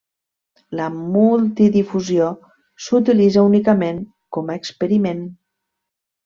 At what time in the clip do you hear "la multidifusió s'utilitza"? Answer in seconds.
0.77-3.45